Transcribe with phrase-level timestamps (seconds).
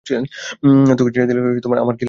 [0.97, 1.97] তোকে ছেড়ে দিলে আমার কী লাভ, হাহ?